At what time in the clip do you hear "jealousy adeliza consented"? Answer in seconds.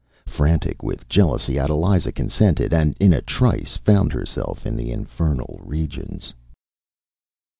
1.07-2.73